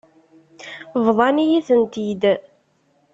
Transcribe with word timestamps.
Bḍan-iyi-tent-id. 1.05 2.23